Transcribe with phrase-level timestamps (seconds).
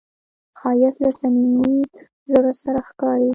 [0.59, 1.77] ښایست له صمیمي
[2.31, 3.29] زړه سره ښکاري